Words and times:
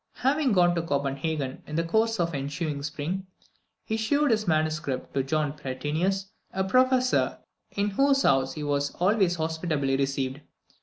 Having 0.25 0.53
gone 0.53 0.73
to 0.73 0.81
Copenhagen 0.81 1.61
in 1.67 1.75
the 1.75 1.83
course 1.83 2.19
of 2.19 2.31
the 2.31 2.39
ensuing 2.39 2.81
spring, 2.81 3.27
he 3.85 3.97
shewed 3.97 4.31
this 4.31 4.47
manuscript 4.47 5.13
to 5.13 5.21
John 5.21 5.53
Pratensis, 5.53 6.25
a 6.51 6.63
Professor, 6.63 7.37
in 7.69 7.91
whose 7.91 8.23
house 8.23 8.53
he 8.53 8.63
was 8.63 8.95
always 8.95 9.35
hospitably 9.35 9.95
received. 9.97 10.41